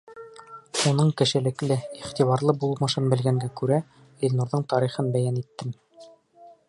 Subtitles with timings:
[0.91, 3.77] Уның кешелекле, иғтибарлы булмышын белгәнгә күрә,
[4.29, 5.77] Илнурҙың тарихын бәйән иттем.